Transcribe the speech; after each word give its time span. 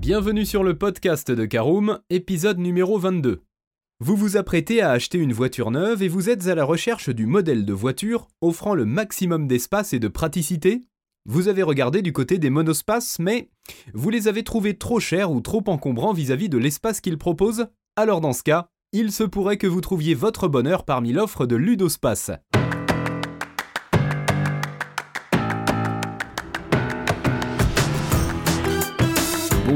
Bienvenue 0.00 0.46
sur 0.46 0.64
le 0.64 0.78
podcast 0.78 1.30
de 1.30 1.44
Caroom, 1.44 1.98
épisode 2.08 2.56
numéro 2.56 2.98
22. 2.98 3.42
Vous 4.00 4.16
vous 4.16 4.38
apprêtez 4.38 4.80
à 4.80 4.92
acheter 4.92 5.18
une 5.18 5.34
voiture 5.34 5.70
neuve 5.70 6.02
et 6.02 6.08
vous 6.08 6.30
êtes 6.30 6.46
à 6.46 6.54
la 6.54 6.64
recherche 6.64 7.10
du 7.10 7.26
modèle 7.26 7.66
de 7.66 7.72
voiture 7.74 8.26
offrant 8.40 8.74
le 8.74 8.86
maximum 8.86 9.46
d'espace 9.46 9.92
et 9.92 9.98
de 9.98 10.08
praticité? 10.08 10.86
Vous 11.26 11.48
avez 11.48 11.62
regardé 11.62 12.00
du 12.00 12.14
côté 12.14 12.38
des 12.38 12.48
monospaces, 12.48 13.18
mais 13.18 13.50
vous 13.92 14.08
les 14.08 14.26
avez 14.26 14.42
trouvés 14.42 14.78
trop 14.78 15.00
chers 15.00 15.30
ou 15.30 15.42
trop 15.42 15.62
encombrants 15.66 16.14
vis-à-vis 16.14 16.48
de 16.48 16.56
l'espace 16.56 17.02
qu'ils 17.02 17.18
proposent? 17.18 17.66
Alors 17.94 18.22
dans 18.22 18.32
ce 18.32 18.42
cas, 18.42 18.70
il 18.94 19.12
se 19.12 19.24
pourrait 19.24 19.58
que 19.58 19.66
vous 19.66 19.82
trouviez 19.82 20.14
votre 20.14 20.48
bonheur 20.48 20.86
parmi 20.86 21.12
l'offre 21.12 21.44
de 21.44 21.56
Ludospace. 21.56 22.30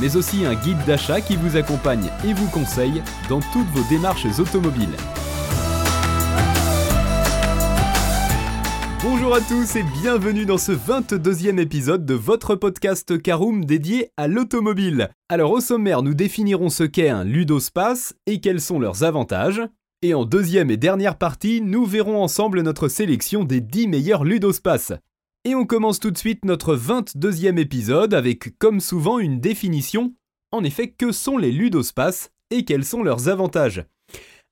mais 0.00 0.16
aussi 0.16 0.44
un 0.44 0.54
guide 0.54 0.84
d'achat 0.86 1.20
qui 1.20 1.36
vous 1.36 1.56
accompagne 1.56 2.10
et 2.24 2.32
vous 2.32 2.48
conseille 2.48 3.02
dans 3.28 3.40
toutes 3.40 3.68
vos 3.74 3.88
démarches 3.88 4.26
automobiles. 4.38 4.96
Bonjour 9.02 9.34
à 9.34 9.40
tous 9.40 9.76
et 9.76 9.84
bienvenue 10.00 10.46
dans 10.46 10.58
ce 10.58 10.72
22e 10.72 11.58
épisode 11.58 12.04
de 12.04 12.14
votre 12.14 12.56
podcast 12.56 13.20
Caroom 13.20 13.64
dédié 13.64 14.10
à 14.16 14.26
l'automobile. 14.26 15.10
Alors 15.28 15.52
au 15.52 15.60
sommaire, 15.60 16.02
nous 16.02 16.14
définirons 16.14 16.70
ce 16.70 16.82
qu'est 16.82 17.08
un 17.08 17.24
ludospace 17.24 18.14
et 18.26 18.40
quels 18.40 18.60
sont 18.60 18.80
leurs 18.80 19.04
avantages. 19.04 19.62
Et 20.02 20.12
en 20.12 20.24
deuxième 20.24 20.70
et 20.70 20.76
dernière 20.76 21.16
partie, 21.16 21.60
nous 21.60 21.84
verrons 21.84 22.22
ensemble 22.22 22.60
notre 22.62 22.88
sélection 22.88 23.44
des 23.44 23.60
10 23.60 23.88
meilleurs 23.88 24.24
ludospaces. 24.24 24.92
Et 25.46 25.54
on 25.54 25.64
commence 25.64 26.00
tout 26.00 26.10
de 26.10 26.18
suite 26.18 26.44
notre 26.44 26.74
22e 26.74 27.56
épisode 27.56 28.14
avec, 28.14 28.58
comme 28.58 28.80
souvent, 28.80 29.20
une 29.20 29.38
définition. 29.38 30.12
En 30.50 30.64
effet, 30.64 30.88
que 30.88 31.12
sont 31.12 31.38
les 31.38 31.52
ludospaces 31.52 32.32
et 32.50 32.64
quels 32.64 32.84
sont 32.84 33.04
leurs 33.04 33.28
avantages? 33.28 33.84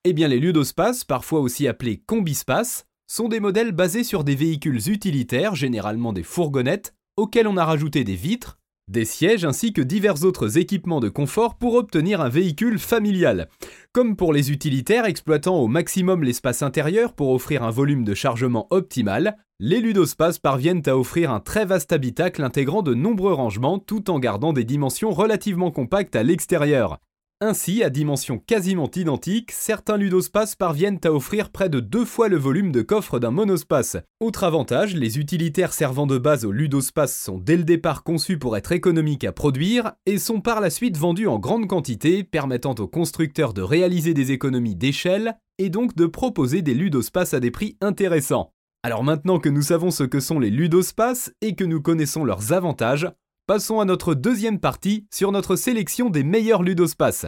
Eh 0.04 0.12
bien, 0.12 0.28
les 0.28 0.38
ludospaces, 0.38 1.02
parfois 1.02 1.40
aussi 1.40 1.66
appelés 1.66 2.00
combispaces, 2.06 2.86
sont 3.08 3.26
des 3.26 3.40
modèles 3.40 3.72
basés 3.72 4.04
sur 4.04 4.22
des 4.22 4.36
véhicules 4.36 4.88
utilitaires, 4.88 5.56
généralement 5.56 6.12
des 6.12 6.22
fourgonnettes, 6.22 6.94
auxquels 7.16 7.48
on 7.48 7.56
a 7.56 7.64
rajouté 7.64 8.04
des 8.04 8.14
vitres, 8.14 8.60
des 8.88 9.04
sièges 9.04 9.44
ainsi 9.44 9.72
que 9.72 9.82
divers 9.82 10.24
autres 10.24 10.58
équipements 10.58 11.00
de 11.00 11.08
confort 11.08 11.56
pour 11.56 11.74
obtenir 11.74 12.20
un 12.20 12.28
véhicule 12.28 12.78
familial. 12.78 13.48
Comme 13.92 14.16
pour 14.16 14.32
les 14.32 14.52
utilitaires 14.52 15.06
exploitant 15.06 15.56
au 15.56 15.68
maximum 15.68 16.22
l'espace 16.22 16.62
intérieur 16.62 17.14
pour 17.14 17.30
offrir 17.30 17.62
un 17.62 17.70
volume 17.70 18.04
de 18.04 18.14
chargement 18.14 18.66
optimal, 18.70 19.36
les 19.58 19.80
ludospaces 19.80 20.38
parviennent 20.38 20.82
à 20.86 20.96
offrir 20.96 21.30
un 21.30 21.40
très 21.40 21.64
vaste 21.64 21.92
habitacle 21.92 22.42
intégrant 22.42 22.82
de 22.82 22.94
nombreux 22.94 23.32
rangements 23.32 23.78
tout 23.78 24.10
en 24.10 24.18
gardant 24.18 24.52
des 24.52 24.64
dimensions 24.64 25.12
relativement 25.12 25.70
compactes 25.70 26.16
à 26.16 26.22
l'extérieur. 26.22 26.98
Ainsi, 27.40 27.82
à 27.82 27.90
dimension 27.90 28.38
quasiment 28.38 28.90
identique, 28.94 29.50
certains 29.50 29.96
ludospaces 29.96 30.54
parviennent 30.54 31.00
à 31.04 31.12
offrir 31.12 31.50
près 31.50 31.68
de 31.68 31.80
deux 31.80 32.04
fois 32.04 32.28
le 32.28 32.36
volume 32.36 32.70
de 32.70 32.80
coffre 32.80 33.18
d'un 33.18 33.32
monospace. 33.32 33.96
Autre 34.20 34.44
avantage, 34.44 34.94
les 34.94 35.18
utilitaires 35.18 35.72
servant 35.72 36.06
de 36.06 36.16
base 36.16 36.44
au 36.44 36.52
ludospace 36.52 37.18
sont 37.18 37.38
dès 37.38 37.56
le 37.56 37.64
départ 37.64 38.04
conçus 38.04 38.38
pour 38.38 38.56
être 38.56 38.70
économiques 38.70 39.24
à 39.24 39.32
produire 39.32 39.92
et 40.06 40.18
sont 40.18 40.40
par 40.40 40.60
la 40.60 40.70
suite 40.70 40.96
vendus 40.96 41.26
en 41.26 41.40
grande 41.40 41.66
quantité, 41.66 42.22
permettant 42.22 42.74
aux 42.78 42.88
constructeurs 42.88 43.52
de 43.52 43.62
réaliser 43.62 44.14
des 44.14 44.30
économies 44.30 44.76
d'échelle 44.76 45.36
et 45.58 45.70
donc 45.70 45.96
de 45.96 46.06
proposer 46.06 46.62
des 46.62 46.74
ludospaces 46.74 47.34
à 47.34 47.40
des 47.40 47.50
prix 47.50 47.76
intéressants. 47.80 48.52
Alors 48.84 49.02
maintenant 49.02 49.38
que 49.38 49.48
nous 49.48 49.62
savons 49.62 49.90
ce 49.90 50.04
que 50.04 50.20
sont 50.20 50.38
les 50.38 50.50
ludospaces 50.50 51.32
et 51.40 51.54
que 51.54 51.64
nous 51.64 51.80
connaissons 51.80 52.24
leurs 52.24 52.52
avantages, 52.52 53.08
Passons 53.46 53.78
à 53.78 53.84
notre 53.84 54.14
deuxième 54.14 54.58
partie 54.58 55.06
sur 55.12 55.30
notre 55.30 55.54
sélection 55.54 56.08
des 56.08 56.24
meilleurs 56.24 56.62
ludospaces. 56.62 57.26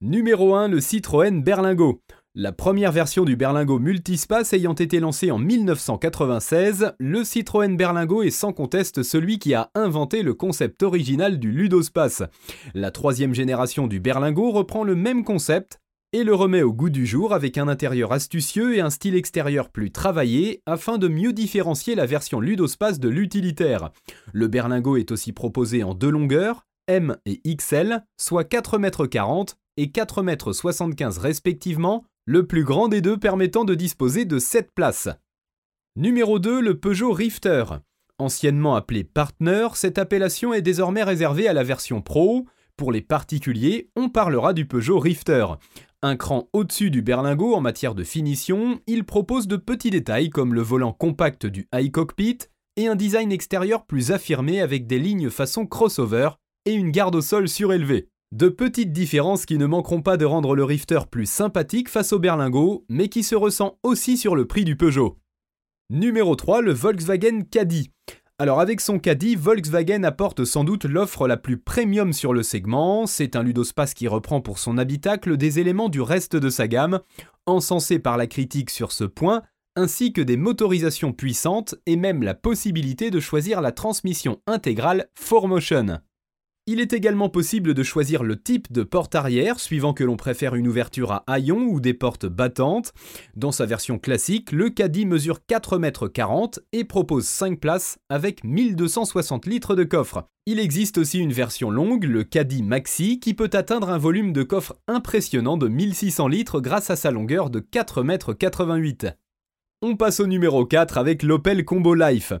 Numéro 0.00 0.54
1, 0.54 0.68
le 0.68 0.80
Citroën 0.80 1.42
Berlingo. 1.42 2.00
La 2.34 2.52
première 2.52 2.90
version 2.90 3.26
du 3.26 3.36
Berlingo 3.36 3.78
Multispace 3.78 4.54
ayant 4.54 4.72
été 4.72 4.98
lancée 4.98 5.30
en 5.30 5.38
1996, 5.38 6.94
le 6.98 7.22
Citroën 7.22 7.76
Berlingo 7.76 8.22
est 8.22 8.30
sans 8.30 8.54
conteste 8.54 9.02
celui 9.02 9.38
qui 9.38 9.52
a 9.52 9.70
inventé 9.74 10.22
le 10.22 10.32
concept 10.32 10.82
original 10.82 11.38
du 11.38 11.52
ludospace. 11.52 12.22
La 12.72 12.90
troisième 12.90 13.34
génération 13.34 13.88
du 13.88 14.00
Berlingo 14.00 14.52
reprend 14.52 14.84
le 14.84 14.94
même 14.94 15.22
concept, 15.22 15.80
et 16.16 16.24
le 16.24 16.34
remet 16.34 16.62
au 16.62 16.72
goût 16.72 16.88
du 16.88 17.04
jour 17.04 17.34
avec 17.34 17.58
un 17.58 17.68
intérieur 17.68 18.10
astucieux 18.10 18.74
et 18.74 18.80
un 18.80 18.88
style 18.88 19.16
extérieur 19.16 19.68
plus 19.68 19.90
travaillé 19.90 20.62
afin 20.64 20.96
de 20.96 21.08
mieux 21.08 21.34
différencier 21.34 21.94
la 21.94 22.06
version 22.06 22.40
ludospace 22.40 22.98
de 22.98 23.10
l'utilitaire. 23.10 23.90
Le 24.32 24.48
berlingot 24.48 24.96
est 24.96 25.10
aussi 25.10 25.32
proposé 25.32 25.84
en 25.84 25.92
deux 25.92 26.08
longueurs, 26.08 26.64
M 26.86 27.18
et 27.26 27.42
XL, 27.54 28.02
soit 28.16 28.50
4,40 28.50 28.78
m 28.78 29.56
et 29.76 29.86
4,75 29.88 31.02
m 31.02 31.10
respectivement, 31.20 32.02
le 32.24 32.46
plus 32.46 32.64
grand 32.64 32.88
des 32.88 33.02
deux 33.02 33.18
permettant 33.18 33.66
de 33.66 33.74
disposer 33.74 34.24
de 34.24 34.38
7 34.38 34.70
places. 34.74 35.10
Numéro 35.96 36.38
2, 36.38 36.62
le 36.62 36.80
Peugeot 36.80 37.12
Rifter. 37.12 37.64
Anciennement 38.18 38.74
appelé 38.74 39.04
Partner, 39.04 39.68
cette 39.74 39.98
appellation 39.98 40.54
est 40.54 40.62
désormais 40.62 41.02
réservée 41.02 41.46
à 41.46 41.52
la 41.52 41.62
version 41.62 42.00
Pro. 42.00 42.46
Pour 42.76 42.92
les 42.92 43.00
particuliers, 43.00 43.90
on 43.96 44.10
parlera 44.10 44.52
du 44.52 44.66
Peugeot 44.66 44.98
Rifter. 44.98 45.46
Un 46.02 46.16
cran 46.16 46.48
au-dessus 46.52 46.90
du 46.90 47.00
berlingot 47.00 47.54
en 47.54 47.60
matière 47.60 47.94
de 47.94 48.04
finition, 48.04 48.80
il 48.86 49.04
propose 49.04 49.48
de 49.48 49.56
petits 49.56 49.90
détails 49.90 50.28
comme 50.28 50.52
le 50.52 50.60
volant 50.60 50.92
compact 50.92 51.46
du 51.46 51.66
high 51.74 51.90
cockpit 51.90 52.38
et 52.76 52.86
un 52.86 52.96
design 52.96 53.32
extérieur 53.32 53.86
plus 53.86 54.12
affirmé 54.12 54.60
avec 54.60 54.86
des 54.86 54.98
lignes 54.98 55.30
façon 55.30 55.66
crossover 55.66 56.30
et 56.66 56.74
une 56.74 56.90
garde 56.90 57.14
au 57.14 57.22
sol 57.22 57.48
surélevée. 57.48 58.08
De 58.32 58.48
petites 58.48 58.92
différences 58.92 59.46
qui 59.46 59.56
ne 59.56 59.66
manqueront 59.66 60.02
pas 60.02 60.16
de 60.16 60.24
rendre 60.24 60.54
le 60.54 60.64
Rifter 60.64 61.00
plus 61.10 61.26
sympathique 61.26 61.88
face 61.88 62.12
au 62.12 62.18
berlingot, 62.18 62.84
mais 62.88 63.08
qui 63.08 63.22
se 63.22 63.34
ressent 63.34 63.78
aussi 63.82 64.18
sur 64.18 64.36
le 64.36 64.46
prix 64.46 64.64
du 64.64 64.76
Peugeot. 64.76 65.16
Numéro 65.88 66.36
3, 66.36 66.60
le 66.60 66.72
Volkswagen 66.72 67.42
Caddy. 67.50 67.92
Alors 68.38 68.60
avec 68.60 68.82
son 68.82 68.98
caddie, 68.98 69.34
Volkswagen 69.34 70.02
apporte 70.02 70.44
sans 70.44 70.62
doute 70.62 70.84
l'offre 70.84 71.26
la 71.26 71.38
plus 71.38 71.56
premium 71.56 72.12
sur 72.12 72.34
le 72.34 72.42
segment. 72.42 73.06
C'est 73.06 73.34
un 73.34 73.42
ludospace 73.42 73.94
qui 73.94 74.08
reprend 74.08 74.42
pour 74.42 74.58
son 74.58 74.76
habitacle 74.76 75.38
des 75.38 75.58
éléments 75.58 75.88
du 75.88 76.02
reste 76.02 76.36
de 76.36 76.50
sa 76.50 76.68
gamme, 76.68 77.00
encensé 77.46 77.98
par 77.98 78.18
la 78.18 78.26
critique 78.26 78.68
sur 78.68 78.92
ce 78.92 79.04
point, 79.04 79.42
ainsi 79.74 80.12
que 80.12 80.20
des 80.20 80.36
motorisations 80.36 81.14
puissantes 81.14 81.76
et 81.86 81.96
même 81.96 82.22
la 82.22 82.34
possibilité 82.34 83.10
de 83.10 83.20
choisir 83.20 83.62
la 83.62 83.72
transmission 83.72 84.42
intégrale 84.46 85.08
4Motion. 85.18 86.00
Il 86.68 86.80
est 86.80 86.92
également 86.92 87.28
possible 87.28 87.74
de 87.74 87.82
choisir 87.84 88.24
le 88.24 88.42
type 88.42 88.72
de 88.72 88.82
porte 88.82 89.14
arrière, 89.14 89.60
suivant 89.60 89.94
que 89.94 90.02
l'on 90.02 90.16
préfère 90.16 90.56
une 90.56 90.66
ouverture 90.66 91.12
à 91.12 91.22
haillons 91.28 91.68
ou 91.68 91.78
des 91.78 91.94
portes 91.94 92.26
battantes. 92.26 92.92
Dans 93.36 93.52
sa 93.52 93.66
version 93.66 94.00
classique, 94.00 94.50
le 94.50 94.68
Caddy 94.68 95.06
mesure 95.06 95.38
4,40 95.48 96.58
m 96.58 96.64
et 96.72 96.82
propose 96.82 97.24
5 97.24 97.60
places 97.60 97.98
avec 98.08 98.42
1260 98.42 99.46
litres 99.46 99.76
de 99.76 99.84
coffre. 99.84 100.26
Il 100.46 100.58
existe 100.58 100.98
aussi 100.98 101.20
une 101.20 101.32
version 101.32 101.70
longue, 101.70 102.02
le 102.02 102.24
Caddy 102.24 102.64
Maxi, 102.64 103.20
qui 103.20 103.32
peut 103.32 103.50
atteindre 103.52 103.88
un 103.88 103.98
volume 103.98 104.32
de 104.32 104.42
coffre 104.42 104.74
impressionnant 104.88 105.56
de 105.56 105.68
1600 105.68 106.26
litres 106.26 106.60
grâce 106.60 106.90
à 106.90 106.96
sa 106.96 107.12
longueur 107.12 107.48
de 107.48 107.60
4,88 107.60 109.06
m. 109.06 109.14
On 109.82 109.94
passe 109.94 110.18
au 110.18 110.26
numéro 110.26 110.66
4 110.66 110.98
avec 110.98 111.22
l'Opel 111.22 111.64
Combo 111.64 111.94
Life. 111.94 112.32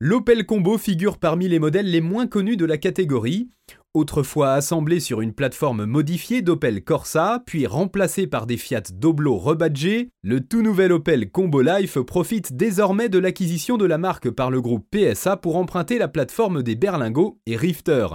L'Opel 0.00 0.46
Combo 0.46 0.78
figure 0.78 1.18
parmi 1.18 1.48
les 1.48 1.58
modèles 1.58 1.90
les 1.90 2.00
moins 2.00 2.28
connus 2.28 2.56
de 2.56 2.64
la 2.64 2.78
catégorie. 2.78 3.50
Autrefois 3.94 4.52
assemblé 4.52 5.00
sur 5.00 5.20
une 5.20 5.32
plateforme 5.32 5.86
modifiée 5.86 6.40
d'Opel 6.40 6.84
Corsa, 6.84 7.42
puis 7.44 7.66
remplacé 7.66 8.28
par 8.28 8.46
des 8.46 8.58
Fiat 8.58 8.84
Doblo 8.94 9.36
rebadgés, 9.38 10.10
le 10.22 10.40
tout 10.40 10.62
nouvel 10.62 10.92
Opel 10.92 11.32
Combo 11.32 11.62
Life 11.62 11.98
profite 11.98 12.52
désormais 12.52 13.08
de 13.08 13.18
l'acquisition 13.18 13.76
de 13.76 13.86
la 13.86 13.98
marque 13.98 14.30
par 14.30 14.52
le 14.52 14.60
groupe 14.60 14.86
PSA 14.88 15.36
pour 15.36 15.56
emprunter 15.56 15.98
la 15.98 16.06
plateforme 16.06 16.62
des 16.62 16.76
Berlingo 16.76 17.40
et 17.46 17.56
Rifter. 17.56 18.06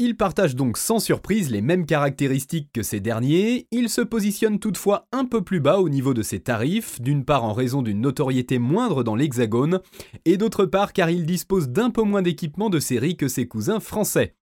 Il 0.00 0.16
partage 0.16 0.54
donc 0.54 0.78
sans 0.78 1.00
surprise 1.00 1.50
les 1.50 1.60
mêmes 1.60 1.84
caractéristiques 1.84 2.70
que 2.72 2.84
ces 2.84 3.00
derniers, 3.00 3.66
il 3.72 3.88
se 3.88 4.00
positionne 4.00 4.60
toutefois 4.60 5.08
un 5.10 5.24
peu 5.24 5.42
plus 5.42 5.58
bas 5.58 5.80
au 5.80 5.88
niveau 5.88 6.14
de 6.14 6.22
ses 6.22 6.38
tarifs, 6.38 7.00
d'une 7.00 7.24
part 7.24 7.42
en 7.42 7.52
raison 7.52 7.82
d'une 7.82 8.00
notoriété 8.00 8.60
moindre 8.60 9.02
dans 9.02 9.16
l'Hexagone, 9.16 9.80
et 10.24 10.36
d'autre 10.36 10.66
part 10.66 10.92
car 10.92 11.10
il 11.10 11.26
dispose 11.26 11.70
d'un 11.70 11.90
peu 11.90 12.02
moins 12.02 12.22
d'équipement 12.22 12.70
de 12.70 12.78
série 12.78 13.16
que 13.16 13.26
ses 13.26 13.48
cousins 13.48 13.80
français. 13.80 14.36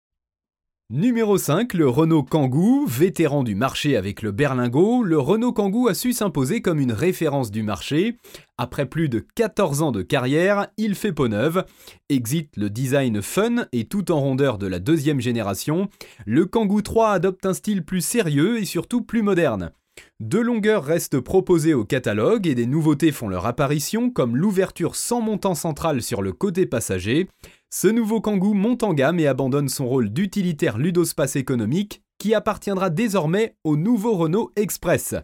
Numéro 0.89 1.37
5, 1.37 1.75
le 1.75 1.89
Renault 1.89 2.23
Kangoo. 2.23 2.87
Vétéran 2.87 3.43
du 3.43 3.57
marché 3.57 3.97
avec 3.97 4.23
le 4.23 4.31
Berlingot, 4.31 5.03
le 5.03 5.19
Renault 5.19 5.53
Kangoo 5.53 5.89
a 5.89 5.95
su 5.95 6.13
s'imposer 6.13 6.63
comme 6.63 6.79
une 6.79 6.93
référence 6.93 7.51
du 7.51 7.65
marché. 7.65 8.19
Après 8.57 8.87
plus 8.87 9.09
de 9.09 9.19
14 9.35 9.83
ans 9.83 9.91
de 9.91 10.03
carrière, 10.03 10.69
il 10.77 10.95
fait 10.95 11.13
peau 11.13 11.27
neuve. 11.27 11.65
Exit 12.09 12.57
le 12.57 12.71
design 12.71 13.21
fun 13.21 13.67
et 13.73 13.87
tout 13.89 14.13
en 14.13 14.21
rondeur 14.21 14.59
de 14.59 14.69
la 14.69 14.79
deuxième 14.79 15.21
génération, 15.21 15.89
le 16.25 16.47
Kangoo 16.47 16.83
3 16.83 17.11
adopte 17.11 17.47
un 17.47 17.55
style 17.55 17.85
plus 17.85 18.01
sérieux 18.01 18.61
et 18.61 18.65
surtout 18.65 19.03
plus 19.03 19.23
moderne. 19.23 19.73
Deux 20.21 20.41
longueurs 20.41 20.85
restent 20.85 21.21
proposées 21.21 21.75
au 21.75 21.85
catalogue 21.85 22.47
et 22.47 22.55
des 22.55 22.67
nouveautés 22.67 23.13
font 23.13 23.29
leur 23.29 23.47
apparition 23.47 24.11
comme 24.11 24.37
l'ouverture 24.37 24.97
sans 24.97 25.21
montant 25.21 25.55
central 25.55 26.01
sur 26.01 26.23
le 26.23 26.33
côté 26.33 26.65
passager, 26.65 27.29
ce 27.71 27.89
nouveau 27.89 28.21
Kangoo 28.21 28.55
monte 28.55 28.85
en 28.85 28.95
gamme 28.95 29.19
et 29.19 29.27
abandonne 29.27 29.69
son 29.69 29.87
rôle 29.87 30.11
d'utilitaire 30.11 30.79
ludospace 30.79 31.37
économique 31.37 32.03
qui 32.19 32.35
appartiendra 32.35 32.91
désormais 32.91 33.57
au 33.65 33.77
nouveau 33.77 34.17
Renault 34.17 34.53
Express. 34.57 35.15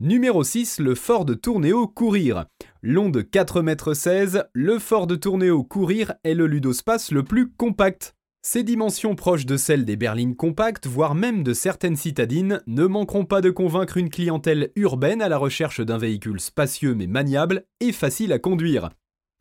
Numéro 0.00 0.42
6, 0.42 0.80
le 0.80 0.94
Ford 0.94 1.26
Tourneo 1.40 1.86
Courir. 1.86 2.46
Long 2.82 3.10
de 3.10 3.22
4,16 3.22 4.36
m, 4.36 4.44
le 4.52 4.78
Ford 4.78 5.06
Tourneo 5.06 5.62
Courir 5.62 6.14
est 6.24 6.34
le 6.34 6.46
ludospace 6.46 7.10
le 7.10 7.22
plus 7.22 7.50
compact. 7.50 8.14
Ses 8.42 8.62
dimensions 8.62 9.14
proches 9.14 9.46
de 9.46 9.56
celles 9.56 9.84
des 9.84 9.96
berlines 9.96 10.36
compactes, 10.36 10.86
voire 10.86 11.14
même 11.14 11.42
de 11.42 11.54
certaines 11.54 11.96
citadines, 11.96 12.60
ne 12.66 12.86
manqueront 12.86 13.24
pas 13.24 13.40
de 13.40 13.50
convaincre 13.50 13.96
une 13.96 14.10
clientèle 14.10 14.70
urbaine 14.76 15.22
à 15.22 15.28
la 15.28 15.38
recherche 15.38 15.80
d'un 15.80 15.98
véhicule 15.98 16.40
spacieux 16.40 16.94
mais 16.94 17.06
maniable 17.06 17.64
et 17.80 17.92
facile 17.92 18.32
à 18.32 18.38
conduire. 18.38 18.90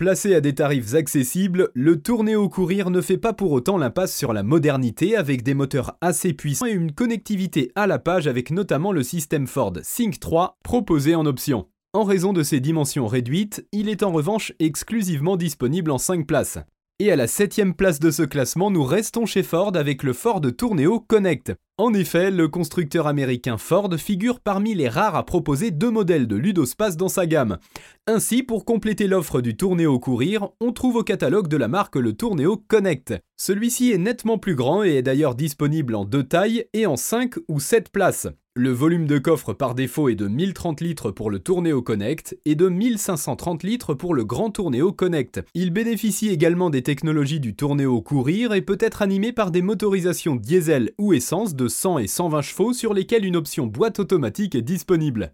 Placé 0.03 0.35
à 0.35 0.41
des 0.41 0.53
tarifs 0.53 0.95
accessibles, 0.95 1.69
le 1.73 2.01
Tourneo 2.01 2.49
Courir 2.49 2.89
ne 2.89 2.99
fait 2.99 3.17
pas 3.17 3.31
pour 3.31 3.53
autant 3.53 3.77
l'impasse 3.77 4.13
sur 4.13 4.33
la 4.33 4.43
modernité 4.43 5.15
avec 5.15 5.43
des 5.43 5.53
moteurs 5.53 5.97
assez 6.01 6.33
puissants 6.33 6.65
et 6.65 6.73
une 6.73 6.91
connectivité 6.91 7.71
à 7.75 7.87
la 7.87 7.99
page 7.99 8.27
avec 8.27 8.51
notamment 8.51 8.91
le 8.91 9.01
système 9.01 9.47
Ford 9.47 9.71
Sync 9.81 10.19
3 10.19 10.57
proposé 10.61 11.15
en 11.15 11.25
option. 11.25 11.69
En 11.93 12.03
raison 12.03 12.33
de 12.33 12.43
ses 12.43 12.59
dimensions 12.59 13.07
réduites, 13.07 13.65
il 13.71 13.87
est 13.87 14.03
en 14.03 14.11
revanche 14.11 14.51
exclusivement 14.59 15.37
disponible 15.37 15.89
en 15.89 15.97
5 15.97 16.27
places. 16.27 16.59
Et 16.99 17.11
à 17.11 17.15
la 17.15 17.25
septième 17.25 17.73
place 17.73 17.99
de 17.99 18.11
ce 18.11 18.21
classement, 18.21 18.69
nous 18.69 18.83
restons 18.83 19.25
chez 19.25 19.41
Ford 19.41 19.71
avec 19.75 20.03
le 20.03 20.13
Ford 20.13 20.41
Tourneo 20.55 20.99
Connect. 20.99 21.51
En 21.79 21.91
effet, 21.91 22.29
le 22.29 22.47
constructeur 22.47 23.07
américain 23.07 23.57
Ford 23.57 23.89
figure 23.97 24.39
parmi 24.39 24.75
les 24.75 24.89
rares 24.89 25.15
à 25.15 25.25
proposer 25.25 25.71
deux 25.71 25.89
modèles 25.89 26.27
de 26.27 26.35
ludospace 26.35 26.95
dans 26.95 27.09
sa 27.09 27.25
gamme. 27.25 27.57
Ainsi, 28.05 28.43
pour 28.43 28.63
compléter 28.63 29.07
l'offre 29.07 29.41
du 29.41 29.57
Tourneo 29.57 29.97
Courir, 29.97 30.49
on 30.61 30.71
trouve 30.71 30.97
au 30.97 31.03
catalogue 31.03 31.47
de 31.47 31.57
la 31.57 31.67
marque 31.67 31.95
le 31.95 32.13
Tourneo 32.13 32.57
Connect. 32.57 33.15
Celui-ci 33.37 33.91
est 33.91 33.97
nettement 33.97 34.37
plus 34.37 34.53
grand 34.53 34.83
et 34.83 34.97
est 34.97 35.01
d'ailleurs 35.01 35.33
disponible 35.33 35.95
en 35.95 36.05
deux 36.05 36.23
tailles 36.23 36.65
et 36.73 36.85
en 36.85 36.95
5 36.95 37.33
ou 37.47 37.59
7 37.59 37.89
places. 37.89 38.27
Le 38.55 38.69
volume 38.69 39.07
de 39.07 39.17
coffre 39.17 39.53
par 39.53 39.73
défaut 39.73 40.09
est 40.09 40.15
de 40.15 40.27
1030 40.27 40.79
litres 40.79 41.09
pour 41.09 41.31
le 41.31 41.39
Tourneo 41.39 41.81
Connect 41.81 42.37
et 42.45 42.53
de 42.53 42.69
1530 42.69 43.63
litres 43.63 43.95
pour 43.95 44.13
le 44.13 44.25
Grand 44.25 44.51
Tourneo 44.51 44.91
Connect. 44.91 45.41
Il 45.55 45.71
bénéficie 45.71 46.29
également 46.29 46.69
des 46.69 46.83
technologies 46.83 47.39
du 47.39 47.55
Tourneo 47.55 47.99
Courir 48.03 48.53
et 48.53 48.61
peut 48.61 48.77
être 48.79 49.01
animé 49.01 49.33
par 49.33 49.49
des 49.49 49.63
motorisations 49.63 50.35
diesel 50.35 50.91
ou 50.99 51.13
essence 51.13 51.55
de 51.55 51.67
100 51.67 51.97
et 51.97 52.07
120 52.07 52.41
chevaux 52.43 52.73
sur 52.73 52.93
lesquelles 52.93 53.25
une 53.25 53.37
option 53.37 53.65
boîte 53.65 53.97
automatique 53.97 54.53
est 54.53 54.61
disponible. 54.61 55.33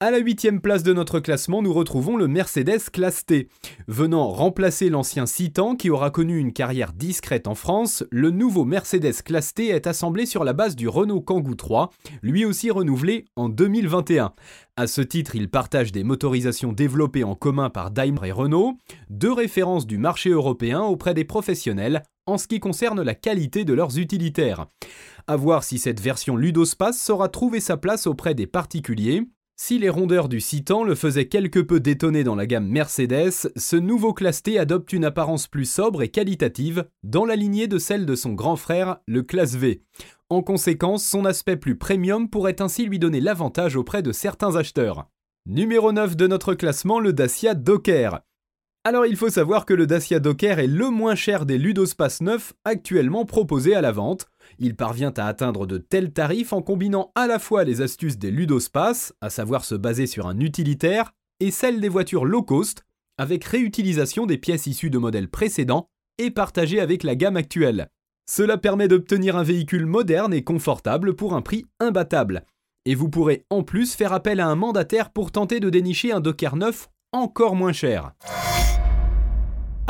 À 0.00 0.12
la 0.12 0.18
huitième 0.18 0.60
place 0.60 0.84
de 0.84 0.92
notre 0.92 1.18
classement, 1.18 1.60
nous 1.60 1.72
retrouvons 1.72 2.16
le 2.16 2.28
Mercedes 2.28 2.88
Classe 2.92 3.26
T. 3.26 3.48
Venant 3.88 4.28
remplacer 4.28 4.90
l'ancien 4.90 5.26
Citan 5.26 5.74
qui 5.74 5.90
aura 5.90 6.12
connu 6.12 6.38
une 6.38 6.52
carrière 6.52 6.92
discrète 6.92 7.48
en 7.48 7.56
France, 7.56 8.04
le 8.12 8.30
nouveau 8.30 8.64
Mercedes 8.64 9.24
Classe 9.24 9.54
T 9.54 9.70
est 9.70 9.88
assemblé 9.88 10.24
sur 10.24 10.44
la 10.44 10.52
base 10.52 10.76
du 10.76 10.86
Renault 10.86 11.20
Kangoo 11.20 11.56
3, 11.56 11.90
lui 12.22 12.44
aussi 12.44 12.70
renouvelé 12.70 13.24
en 13.34 13.48
2021. 13.48 14.34
À 14.76 14.86
ce 14.86 15.00
titre, 15.00 15.34
il 15.34 15.50
partage 15.50 15.90
des 15.90 16.04
motorisations 16.04 16.72
développées 16.72 17.24
en 17.24 17.34
commun 17.34 17.68
par 17.68 17.90
Daimler 17.90 18.28
et 18.28 18.32
Renault, 18.32 18.78
deux 19.10 19.32
références 19.32 19.88
du 19.88 19.98
marché 19.98 20.30
européen 20.30 20.80
auprès 20.82 21.12
des 21.12 21.24
professionnels 21.24 22.04
en 22.26 22.38
ce 22.38 22.46
qui 22.46 22.60
concerne 22.60 23.02
la 23.02 23.16
qualité 23.16 23.64
de 23.64 23.72
leurs 23.72 23.98
utilitaires. 23.98 24.66
À 25.26 25.34
voir 25.34 25.64
si 25.64 25.76
cette 25.76 26.00
version 26.00 26.36
Ludospace 26.36 27.00
saura 27.02 27.28
trouver 27.28 27.58
sa 27.58 27.76
place 27.76 28.06
auprès 28.06 28.36
des 28.36 28.46
particuliers. 28.46 29.24
Si 29.60 29.76
les 29.76 29.88
rondeurs 29.88 30.28
du 30.28 30.40
Citan 30.40 30.84
le 30.84 30.94
faisaient 30.94 31.26
quelque 31.26 31.58
peu 31.58 31.80
détonner 31.80 32.22
dans 32.22 32.36
la 32.36 32.46
gamme 32.46 32.68
Mercedes, 32.68 33.50
ce 33.56 33.74
nouveau 33.74 34.14
Classe 34.14 34.44
T 34.44 34.56
adopte 34.56 34.92
une 34.92 35.04
apparence 35.04 35.48
plus 35.48 35.68
sobre 35.68 36.00
et 36.02 36.10
qualitative, 36.10 36.88
dans 37.02 37.24
la 37.24 37.34
lignée 37.34 37.66
de 37.66 37.78
celle 37.78 38.06
de 38.06 38.14
son 38.14 38.34
grand 38.34 38.54
frère, 38.54 38.98
le 39.08 39.24
Classe 39.24 39.56
V. 39.56 39.82
En 40.30 40.42
conséquence, 40.42 41.04
son 41.04 41.24
aspect 41.24 41.56
plus 41.56 41.76
premium 41.76 42.30
pourrait 42.30 42.62
ainsi 42.62 42.86
lui 42.86 43.00
donner 43.00 43.20
l'avantage 43.20 43.74
auprès 43.74 44.00
de 44.00 44.12
certains 44.12 44.54
acheteurs. 44.54 45.08
Numéro 45.44 45.90
9 45.90 46.16
de 46.16 46.28
notre 46.28 46.54
classement, 46.54 47.00
le 47.00 47.12
Dacia 47.12 47.54
Docker. 47.54 48.20
Alors 48.84 49.06
il 49.06 49.16
faut 49.16 49.28
savoir 49.28 49.66
que 49.66 49.74
le 49.74 49.88
Dacia 49.88 50.20
Docker 50.20 50.60
est 50.60 50.68
le 50.68 50.88
moins 50.88 51.16
cher 51.16 51.46
des 51.46 51.58
Ludospace 51.58 52.20
9 52.20 52.52
actuellement 52.64 53.24
proposés 53.24 53.74
à 53.74 53.80
la 53.80 53.90
vente. 53.90 54.28
Il 54.58 54.76
parvient 54.76 55.12
à 55.16 55.26
atteindre 55.26 55.66
de 55.66 55.78
tels 55.78 56.12
tarifs 56.12 56.52
en 56.52 56.62
combinant 56.62 57.12
à 57.14 57.26
la 57.26 57.38
fois 57.38 57.64
les 57.64 57.80
astuces 57.80 58.18
des 58.18 58.30
ludospace, 58.30 59.14
à 59.20 59.30
savoir 59.30 59.64
se 59.64 59.74
baser 59.74 60.06
sur 60.06 60.26
un 60.26 60.40
utilitaire, 60.40 61.12
et 61.40 61.50
celles 61.50 61.80
des 61.80 61.88
voitures 61.88 62.24
low 62.24 62.42
cost, 62.42 62.84
avec 63.18 63.44
réutilisation 63.44 64.26
des 64.26 64.38
pièces 64.38 64.66
issues 64.66 64.90
de 64.90 64.98
modèles 64.98 65.28
précédents 65.28 65.88
et 66.18 66.30
partagées 66.30 66.80
avec 66.80 67.02
la 67.02 67.14
gamme 67.14 67.36
actuelle. 67.36 67.88
Cela 68.30 68.58
permet 68.58 68.88
d'obtenir 68.88 69.36
un 69.36 69.42
véhicule 69.42 69.86
moderne 69.86 70.34
et 70.34 70.44
confortable 70.44 71.14
pour 71.14 71.34
un 71.34 71.42
prix 71.42 71.64
imbattable. 71.80 72.44
Et 72.84 72.94
vous 72.94 73.08
pourrez 73.08 73.44
en 73.50 73.62
plus 73.62 73.94
faire 73.94 74.12
appel 74.12 74.40
à 74.40 74.48
un 74.48 74.54
mandataire 74.54 75.10
pour 75.10 75.32
tenter 75.32 75.60
de 75.60 75.70
dénicher 75.70 76.12
un 76.12 76.20
Docker 76.20 76.56
neuf 76.56 76.88
encore 77.12 77.56
moins 77.56 77.72
cher. 77.72 78.12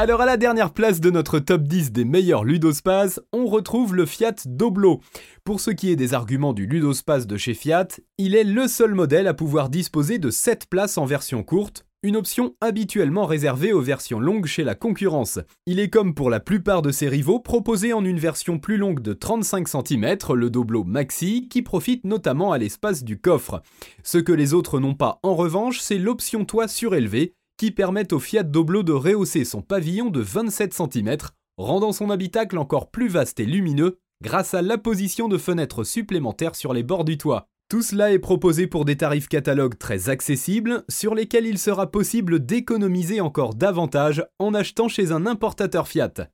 Alors 0.00 0.20
à 0.20 0.26
la 0.26 0.36
dernière 0.36 0.72
place 0.72 1.00
de 1.00 1.10
notre 1.10 1.40
top 1.40 1.62
10 1.62 1.90
des 1.90 2.04
meilleurs 2.04 2.44
ludospaces, 2.44 3.20
on 3.32 3.46
retrouve 3.46 3.96
le 3.96 4.06
Fiat 4.06 4.36
Doblo. 4.46 5.00
Pour 5.42 5.58
ce 5.58 5.72
qui 5.72 5.90
est 5.90 5.96
des 5.96 6.14
arguments 6.14 6.52
du 6.52 6.66
ludospace 6.66 7.26
de 7.26 7.36
chez 7.36 7.52
Fiat, 7.52 7.88
il 8.16 8.36
est 8.36 8.44
le 8.44 8.68
seul 8.68 8.94
modèle 8.94 9.26
à 9.26 9.34
pouvoir 9.34 9.68
disposer 9.68 10.20
de 10.20 10.30
7 10.30 10.66
places 10.70 10.98
en 10.98 11.04
version 11.04 11.42
courte, 11.42 11.84
une 12.04 12.14
option 12.14 12.54
habituellement 12.60 13.26
réservée 13.26 13.72
aux 13.72 13.80
versions 13.80 14.20
longues 14.20 14.46
chez 14.46 14.62
la 14.62 14.76
concurrence. 14.76 15.40
Il 15.66 15.80
est 15.80 15.90
comme 15.90 16.14
pour 16.14 16.30
la 16.30 16.38
plupart 16.38 16.80
de 16.80 16.92
ses 16.92 17.08
rivaux 17.08 17.40
proposé 17.40 17.92
en 17.92 18.04
une 18.04 18.20
version 18.20 18.60
plus 18.60 18.76
longue 18.76 19.00
de 19.00 19.14
35 19.14 19.66
cm, 19.66 20.16
le 20.32 20.48
Doblo 20.48 20.84
Maxi, 20.84 21.48
qui 21.48 21.62
profite 21.62 22.04
notamment 22.04 22.52
à 22.52 22.58
l'espace 22.58 23.02
du 23.02 23.20
coffre. 23.20 23.62
Ce 24.04 24.18
que 24.18 24.30
les 24.30 24.54
autres 24.54 24.78
n'ont 24.78 24.94
pas 24.94 25.18
en 25.24 25.34
revanche, 25.34 25.80
c'est 25.80 25.98
l'option 25.98 26.44
toit 26.44 26.68
surélevé, 26.68 27.34
qui 27.58 27.72
permettent 27.72 28.14
au 28.14 28.20
Fiat 28.20 28.44
Doblo 28.44 28.82
de 28.82 28.92
rehausser 28.92 29.44
son 29.44 29.60
pavillon 29.60 30.08
de 30.08 30.20
27 30.20 30.72
cm, 30.72 31.16
rendant 31.58 31.92
son 31.92 32.08
habitacle 32.08 32.56
encore 32.56 32.90
plus 32.90 33.08
vaste 33.08 33.40
et 33.40 33.44
lumineux 33.44 33.98
grâce 34.22 34.54
à 34.54 34.62
l'apposition 34.62 35.28
de 35.28 35.36
fenêtres 35.38 35.84
supplémentaires 35.84 36.54
sur 36.54 36.72
les 36.72 36.82
bords 36.82 37.04
du 37.04 37.18
toit. 37.18 37.48
Tout 37.68 37.82
cela 37.82 38.12
est 38.12 38.18
proposé 38.18 38.66
pour 38.66 38.86
des 38.86 38.96
tarifs 38.96 39.28
catalogues 39.28 39.76
très 39.76 40.08
accessibles, 40.08 40.84
sur 40.88 41.14
lesquels 41.14 41.46
il 41.46 41.58
sera 41.58 41.90
possible 41.90 42.44
d'économiser 42.44 43.20
encore 43.20 43.54
davantage 43.54 44.24
en 44.38 44.54
achetant 44.54 44.88
chez 44.88 45.12
un 45.12 45.26
importateur 45.26 45.86
Fiat. 45.86 46.30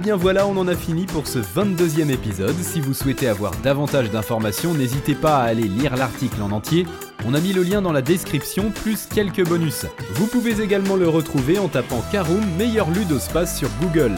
Bien 0.00 0.16
voilà, 0.16 0.46
on 0.46 0.56
en 0.56 0.66
a 0.66 0.74
fini 0.74 1.04
pour 1.04 1.26
ce 1.26 1.38
22e 1.38 2.10
épisode. 2.10 2.56
Si 2.56 2.80
vous 2.80 2.94
souhaitez 2.94 3.28
avoir 3.28 3.52
davantage 3.62 4.10
d'informations, 4.10 4.72
n'hésitez 4.74 5.14
pas 5.14 5.38
à 5.38 5.44
aller 5.44 5.68
lire 5.68 5.96
l'article 5.96 6.40
en 6.42 6.50
entier. 6.50 6.86
On 7.26 7.34
a 7.34 7.40
mis 7.40 7.52
le 7.52 7.62
lien 7.62 7.82
dans 7.82 7.92
la 7.92 8.00
description, 8.00 8.70
plus 8.70 9.06
quelques 9.06 9.46
bonus. 9.46 9.84
Vous 10.14 10.26
pouvez 10.26 10.62
également 10.62 10.96
le 10.96 11.08
retrouver 11.08 11.58
en 11.58 11.68
tapant 11.68 12.02
Karoom 12.10 12.44
meilleur 12.56 12.90
ludospace 12.90 13.58
sur 13.58 13.68
Google. 13.80 14.16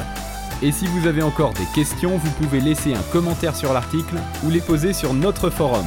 Et 0.63 0.71
si 0.71 0.87
vous 0.87 1.09
avez 1.09 1.23
encore 1.23 1.53
des 1.53 1.67
questions, 1.75 2.17
vous 2.17 2.31
pouvez 2.33 2.61
laisser 2.61 2.95
un 2.95 3.03
commentaire 3.13 3.57
sur 3.57 3.73
l'article 3.73 4.17
ou 4.45 4.51
les 4.51 4.61
poser 4.61 4.93
sur 4.93 5.13
notre 5.13 5.51
forum. 5.51 5.87